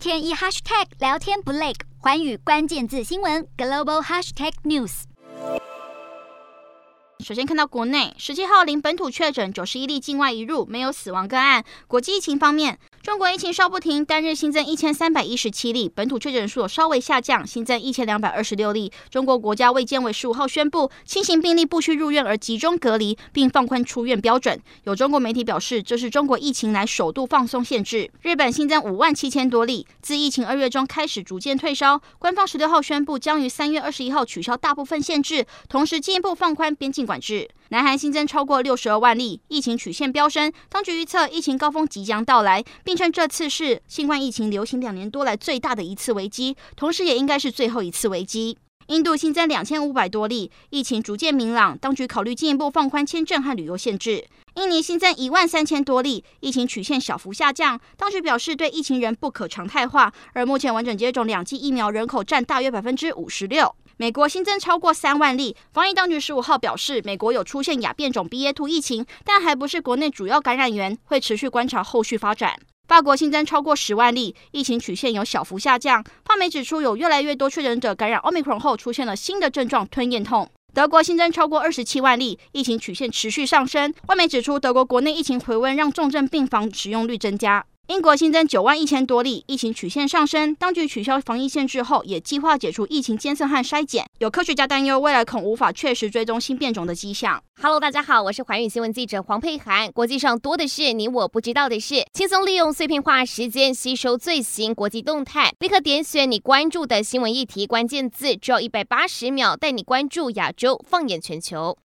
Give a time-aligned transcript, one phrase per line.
[0.00, 5.02] 天一 hashtag 聊天不累，环宇关键字新闻 global hashtag news。
[7.22, 11.62] 首先看到国内十七号零本土确诊九十一例，境外移入，没有死亡个案。
[11.86, 12.78] 国际疫情方面。
[13.02, 18.92] 中国疫情稍不停，单日新增一千三百一十七例，本土确诊数稍微下降，新增一千两百二十六例。
[19.08, 24.60] 中国国家卫健委十五号宣布，轻型病例不需入院而集中隔离，并放宽出院标准。
[24.84, 28.10] 有中国媒体表示，这是中国疫情来首度放松限制。
[28.20, 37.48] 日本新增五万七千多例，自疫情二月中开始逐渐退烧，官方十六号宣布将于三月二十一号取消大部分限制，同时进一步放宽边境管制。
[37.72, 42.64] 南韩新增超过六十二万例，疫情曲线飙升，当局预测疫情高峰即将到来。
[42.82, 48.58] 并称这次是新冠疫情流行两年多来最大的一次危机，同时也应该是最后一次危机。
[48.88, 54.26] 印度新增两千五百多例，疫情逐渐明朗，当局考虑进一步放宽签证和旅游限制。
[54.56, 63.72] 印尼新增一万三千多例，疫情曲线小幅下降，当局表示对疫情仍不可常态化，而目前完整接种两剂疫苗人口占大约百分之五十六。
[64.00, 72.58] 美国新增超过三万例，防疫当局十五号表示，美国有出现亚变种 BA.2 疫情，但还不是国内主要感染源，会持续观察后续发展。
[72.88, 76.02] 法国新增超过十万例，疫情曲线有小幅下降。
[76.24, 80.48] 法媒指出，有越来越多确诊者感染 Omicron 后出现了新的症状，吞咽痛。
[80.72, 83.92] 德国新增超过二十七万例，疫情曲线持续上升。
[84.08, 87.66] 外媒指出，德国国内疫情回温，让重症病房使用率增加。
[87.90, 90.54] 英国新增九万一千多例，疫情曲线上升。
[90.54, 94.06] 当局取消防疫限制后，也计划解除疫情监测和筛检。
[94.20, 97.42] 有科学家担忧，未来恐无法确实追踪新变种的迹象。
[97.60, 99.90] Hello，大家好，我是寰宇新闻记者黄佩涵。
[99.90, 111.76] 国际上多的是你我不知道的事，轻松利用碎片化时间吸收最新国际动态，立刻点选你关注的新闻议题关键字，只要一百八十秒，带你关注亚洲，放眼全球。